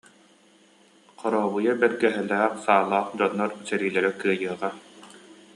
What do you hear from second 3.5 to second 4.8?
сэриилэрэ кыайыаҕа